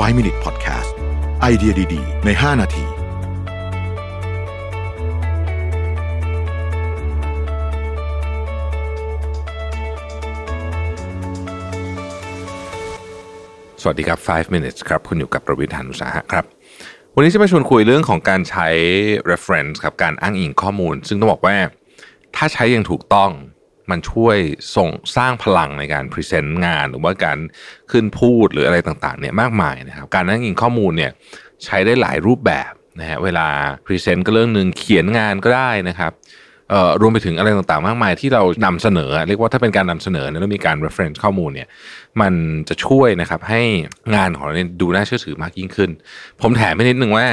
[0.00, 0.92] 5 Minute Podcast
[1.40, 2.84] ไอเดียดี ๆ ใน 5 นาที
[13.82, 16.44] สวัสดีครับ 5 minutes ครับ คุณอยู่กับประวิทยานุสาหะครับ
[17.14, 18.68] วันนี้จะมาชวนคุยเรื่องของการใช้
[19.30, 21.56] reference ครับ การอ้างอิงข้อมูล ซึ่งต้องบอกว่า
[22.36, 23.30] ถ้าใช้อย่างถูกต้อง
[23.90, 24.36] มันช่วย
[24.76, 27.38] ส่งสร้างพลังในการ present งานหรือว่าการ
[27.90, 31.12] ขึ้นพูดหรืออะไรต่างๆเนี่ยมากมายนะครับ การอ้างอิงข้อมูลเนี่ย
[31.64, 33.46] ใช้ได้หลายรูปแบบนะฮะเวลา
[33.86, 36.12] present ก็เรื่องหนึ่งเขียนงานก็ได้นะครับ
[36.70, 41.68] เอ่อรวมไปถึงอะไรต่างๆ มากมายที่เรานำเสนอ เรียกว่าถ้าเป็นการนำเสนอแล้วมีการ reference ข้อมูลเนี่ย
[42.20, 42.32] มัน
[42.68, 43.62] จะช่วยนะครับให้
[44.14, 45.90] งานของเราเนี่ยดูน่าเชื่อถือมากยิ่งขึ้น
[46.40, 47.26] ผมแถมไปนิดนึงว่า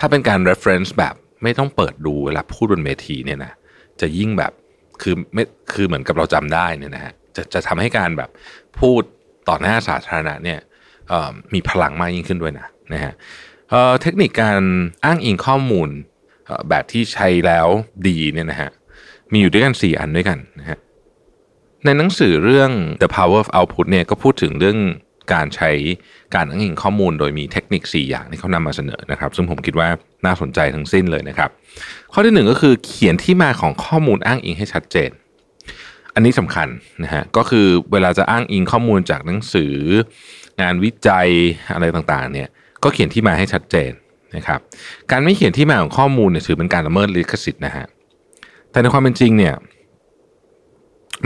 [0.02, 3.52] ้าเป็นการ reference แบบไม่ต้องเปิดดูเวลาพูดบนเวทีเนี่ยนะ
[4.00, 4.52] จะยิ่งแบบ
[5.02, 8.30] คือไม่คือเหมือนกับเราจำได้เนี่ยนะฮะจะจะทำให้การแบบ
[8.80, 9.02] พูด
[9.48, 10.58] ต่อหน้าสาธารณะเนี่ย
[11.54, 13.12] มีพลังมากยิ่งขึ้นด้วยนะนะฮะ
[13.70, 14.62] เเทคนิคการ
[15.04, 15.88] อ้างอิงข้อมูล
[16.68, 17.66] แบบที่ใช้แล้ว
[18.08, 18.70] ดีเนี่ยนะฮะ
[19.32, 20.78] มีอยู่ด้วยกัน 4 อันด้วยกันนะฮะ
[21.84, 22.70] ในหนังสือเรื่อง
[23.02, 24.78] The Power of Output เนี่ยก็พูดถึงเรื่อง
[25.32, 25.70] การใช้
[26.34, 29.88] การอ้างอิงข้อมูลโดยมีเทคนิค 4 อย่างที่เขานำมาเสนอนะครับ ซึ่งผมคิดว่า
[30.26, 31.50] น่าสนใจทั้งสิ้นเลยนะครับ
[32.12, 35.10] ข้อที่หนึ่งก็คือเขียนที่มาของข้อมูลอ้างอิงให้ชัดเจน
[36.14, 36.68] อันนี้สำคัญ
[37.02, 39.74] นะฮะก็คือเวลาจะอ้างอิงข้อมูลจากหนังสือ
[40.60, 41.28] งานวิจัย
[41.74, 42.48] อะไรต่างๆเนี่ย
[42.82, 43.90] ก็เขียนที่มาให้ชัดเจน
[44.36, 44.60] นะครับ
[45.10, 47.86] การไม่เขียนที่มาของข้อมูลเนี่ยถือเป็นการละเมิดลิขสิทธิ์นะฮะ
[48.70, 49.54] แต่ในความเป็นจริงเนี่ย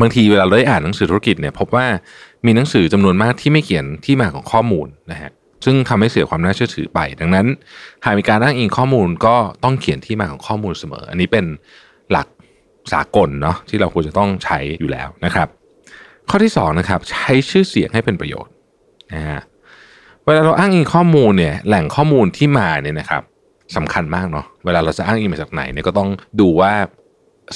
[0.01, 1.87] บางทีเวลาเราได้อ่านหนังสือธุรกิจเนี่ยพบว่า
[2.47, 5.31] มีหนังสือจำนวนมากที่ไม่เขียนที่มาของข้อมูลนะฮะ
[5.65, 7.47] ซึ่งทำให้เสียความน่าเชื่อถือไป ดังนั้น
[8.05, 11.45] หากมีการอ้างอิงข้อมูลก็ต้องเขียนที่มาของข้อมูลเสมอ อันนี้เป็น
[12.13, 12.27] หลัก
[12.93, 15.49] สากลเนาะที่เราควรจะต้องใช้อยู่แล้วนะครับ
[16.31, 18.53] ข้อที่สองนะครับใช้ชื่อเสียงให้เป็นประโยชน์
[19.15, 19.41] นะฮะ
[20.25, 23.23] เวลาเราอ้างอิงข้อมูลเนี่ยแหล่งข้อมูลที่มาเนี่ยนะครับ
[23.77, 26.09] สำคัญมากเนาะเวลาเราจะอ้างอิงมาจากไหนเนี่ยก็ต้อง
[26.41, 26.73] ดูว่า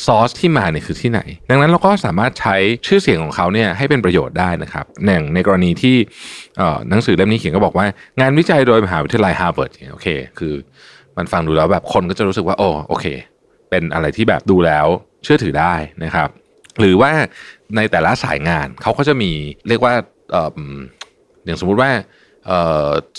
[0.05, 1.21] ซอสที่มาเนี่ยคือที่ไหน
[1.51, 2.57] ดังนั้นเราก็สามารถใช้
[2.87, 5.97] ชื่อเสียงของเขาเนี่ยให้เป็นประโยชน์ได้นะครับอย่างในกรณีที่
[6.89, 7.87] หนังสือเล่มนี้เขียนก็บอกว่า
[8.21, 10.09] งานวิจัยโดยมหาวิทยาลัยฮาร์วาร์ดโอเค
[10.39, 10.55] คือ
[11.17, 13.07] มันฟังดูแล้วแบบคนก็จะรู้สึกว่าโอ้โอเค
[13.71, 14.87] เป็นอะไรที่แบบดูแล้ว
[15.25, 15.75] เชื่อถือได้
[16.05, 16.29] นะครับ
[16.81, 17.13] หรือว่า
[17.77, 19.31] ในแต่ละสายงานเขาก็จะมี
[19.69, 19.95] เรียกว่า
[20.35, 20.61] ออ
[21.45, 21.91] อย่างสมมุติว่า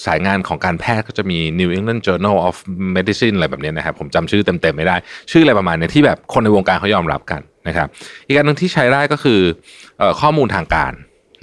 [0.05, 2.55] สายงานของการแพทย์ก็จะมี New England Journal of
[2.95, 4.95] Medicine อะไรแบบนี้นะครับผมจำชื่อเต็มๆไม่ได้
[5.31, 7.87] ชื่ออะไรประมาณเนี้ยที่แบบคนในวงการเขายอมรับกันนะครับ
[8.27, 9.39] อีกอันหนึ่งที่ใช้ได้ก็คือ
[10.21, 10.93] ข้อมูลทางการ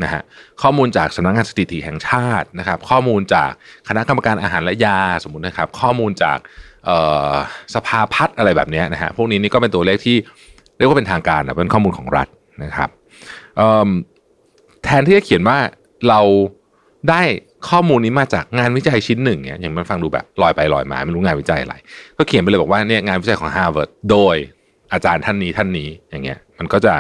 [0.03, 0.23] นะฮะ
[0.63, 3.51] ข้อมูลจากสำนักงานสถิติแห่งชาตินะครับ ข้อมูลจาก
[3.89, 6.39] คณะกรรมการอาหารและยาสมมตินะครับ ข้อมูลจาก
[7.75, 10.17] สภาพัฒน์อะไรแบบนี้นะฮะพวกนี้นี่ก็เป็นตัวเลขที่
[10.77, 12.29] เรียกว่าเป็นทางการนะเป็นข้อมูลของรัฐ
[12.65, 12.91] นะครับ
[14.85, 15.59] แทนที่จะเขียนว่า
[16.09, 16.21] เรา
[17.11, 17.23] ได้
[17.69, 21.75] ข้อมูลนี้มาจากงานวิจัยชิ้นหนึ่งเนี่ยอย่างมันฟังดูแบบลอยไปลอยมาไม่รู้งานวิจัยอะไร
[22.19, 24.37] ก็เขียนไปเลยบอกว่าเนี่ยงานวิจัยของ Harvard โดย
[24.93, 26.95] อาจารย์ท่านนี้ท่านนี้อย่างเงี้ย มันก็จะ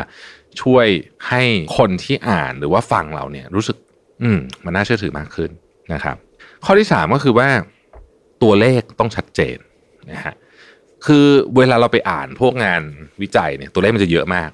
[0.62, 0.86] ช่วย
[1.28, 1.42] ให้
[1.78, 3.76] คนที่อ่านหรือว่าฟังเราเนี่ยรู้สึก
[4.22, 5.50] อืม มันน่าเชื่อถือมากขึ้น
[5.92, 6.16] นะครับ
[6.64, 7.48] ข้อที่สามก็คือว่า
[8.42, 9.56] ตัวเลขต้องชัดเจน
[10.10, 10.34] นะฮะ
[11.06, 11.26] คือ
[11.56, 12.82] เวลาเราไปอ่านพวกงาน
[13.22, 14.50] วิจัยเนี่ยตัวเลขมันจะเยอะมาก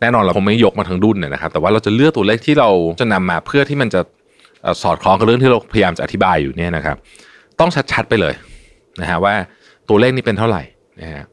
[0.00, 2.70] แน่นอนเราคงไม่ยกมาทั้งดุนเนี่ยนะครับ แต่ว่าเราจะเลือกตัวเลขที่เรา
[3.00, 4.00] จะนำมาเพื่อที่มันจะ
[4.82, 6.96] สอดคล้องกับเรื่องที่เราพยายามจะอธิบายอยู่เนี่ยนะครับ
[7.60, 8.34] ต้องชัดๆไปเลย
[9.00, 9.34] นะฮะว่า
[9.88, 10.62] ตัวเลขนี้เป็นเท่าไหร่
[11.00, 11.24] นะฮะ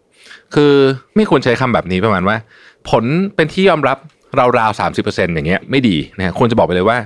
[0.55, 0.73] คือ
[1.15, 2.37] ไม่ควรใช้คำแบบนี้ประมาณว่า
[2.89, 3.03] ผล
[3.35, 3.97] เป็นที่ยอมรับ
[4.59, 6.97] ราวๆสามสิบเปอร์เซ็นต์อย่างเงี้ยไม่ดีนะฮะควรจะบอกไปเลยว่า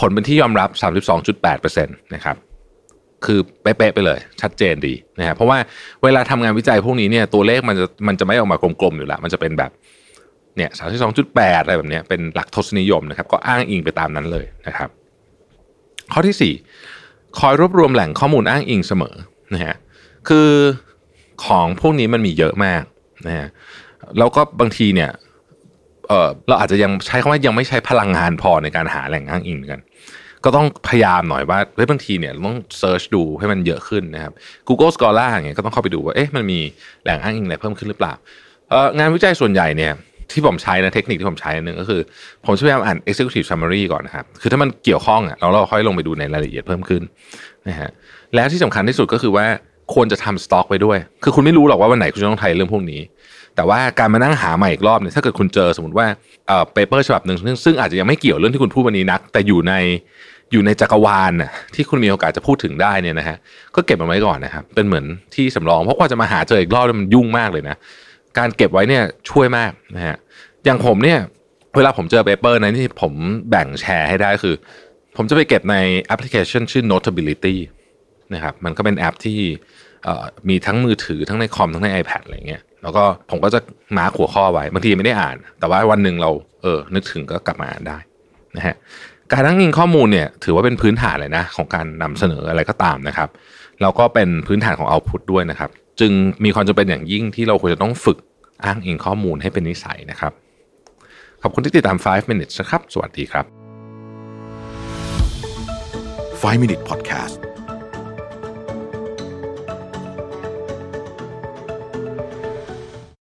[0.00, 2.36] ผลเป็นที่ยอมรับสามสิบสองจุดแปดเปอร์เซ็นต์นะครับ
[3.24, 5.58] คือเป๊ะๆไปเลยชัดเจนดีนะฮะเพราะว่า
[6.02, 9.70] เวลาทำงานวิจัยพวกนี้เนี่ยตัวเลขมันจะมันจะไม่ออกมากลมๆอยู่ล้วมันจะเป็นแบบ
[10.56, 14.88] เนี่ยสามสิบสองจุดแปดอะไรแบบเนี้ยเป็นหลักทศนิยมนะครับ ก็อ้างอิงไปตามนั้นเลยนะครับ
[16.12, 16.52] ข้อที่สี่
[17.38, 19.14] คอยรวบรวมแหล่งข้อมูลอ้างอิงเสมอ
[19.54, 19.74] นะฮะ
[20.28, 20.48] คือ
[21.46, 22.82] ของพวกนี้มันมีเยอะมาก
[23.26, 23.48] นะฮะ
[24.18, 25.10] แล้วก็บางทีเนี่ย
[26.08, 29.80] เเราอาจจะยังใช้คำว่ายังไม่ใช้พลังงานพอในการหาแหล่งอ้างอิงกัน
[30.44, 34.32] ก็ต้องพยายามหน่อยว่าเฮ้ยบางทีเนี่ยต้องเซิร์ชดูให้มันเยอะขึ้นนะครับ
[34.68, 36.60] Google Scholar อย่างเงี้ยก็ต้องเข้าไปดูว่าเอ๊ะมันมี
[37.02, 38.12] แหล่งอ้างอิงอะไรเพิ่มขึ้นหรือเปล่า
[38.98, 39.92] งานวิจัยส่วนใหญ่เนี่ย
[40.34, 42.00] ที่ผมใช้นะเทคนิคที่ผมใช้อันหนึ่งก็คือ
[42.46, 47.02] ผมจะพยายามอ่าน executive summary ก่อนนะครับ คือถ้ามันเกี่ยวข้องอะเราเราค่อยลงไปดูในรายละเอียดเพิ่มขึ้น
[47.68, 47.90] นะฮะ
[48.34, 49.46] แล้วที่สำคัญที่สุดก็คือว่า
[49.94, 53.00] ควรจะทำสต็อกไว้ด้วย คือคุณไม่รู้หรอกว่าวันไหนคุณจะต้องใช้เรื่องพวกนี้
[53.56, 56.06] แต่ว่าการมานั่งหาใหม่อีกรอบเนี่ยถ้าเกิดคุณเจอสมมติว่า
[56.48, 59.72] เอ่อ paper ฉบับหนึ่งซึ่งซึ่งอาจจะยังไม่เกี่ยวเรื่องที่คุณพูดวันนี้นัก แต่อยู่ใน
[60.52, 63.36] อยู่ในจักรวาลน่ะที่คุณมีโอกาสจะพูดถึงได้เนี่ยนะฮะ
[63.74, 65.04] ก็เก็บมันไว้ก่อนนะครับเป็นเหมือน
[65.34, 67.76] ที่สำรองเพราะกว่าจะมาหาเจออีกรอบมันยุ่งมากเลยนะ
[68.38, 70.16] การเก็บไว้เนี่ยช่วยมากนะฮะ
[70.64, 71.18] อย่างผมเนี่ย
[71.76, 73.12] เวลาผมเจอ paper นะที่ผม
[73.50, 74.54] แบ่งแชร์ให้ได้คือ
[75.16, 77.56] ผมจะไปเก็บในแอปพลิเคชันชื่อ Notability
[78.34, 79.38] นะครับมันก็เป็นแอปที่
[80.48, 83.60] มีทั้งมือถือทั้งในคอมทั้งใน iPad อะไรเงี้ยแล้วก็ผมก็จะ
[83.96, 86.30] มาหัวข้อไว้บางทีไม่ได้อ่าน แต่ว่าวันหนึ่งเรา
[86.62, 87.98] เออนึกถึงก็กลับมาอ่านได้
[88.56, 88.74] นะฮะ
[89.32, 93.28] การอ้างอิงข้อมูลเนี่ยถือว่าเป็นพื้นฐานเลยนะของการนำเสนออะไรก็ตามนะครับ
[93.80, 96.12] แล้วก็เป็นพื้นฐานของเอาพุตด้วยนะครับ จึง
[96.44, 98.18] มีความจำเป็นอย่างยิ่งที่เราควรจะต้องฝึก
[98.64, 100.32] อ้างอิงข้อมูลให้เป็นนิสัยนะครับ
[101.42, 103.46] ขอบคุณที่ติดตาม 5 minutes นะครับ สวัสดีครับ
[106.42, 107.53] 5 Minute Podcast